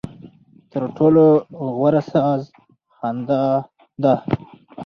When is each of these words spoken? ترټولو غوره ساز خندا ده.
ترټولو 0.71 1.25
غوره 1.77 2.01
ساز 2.11 2.41
خندا 2.97 3.43
ده. 4.03 4.13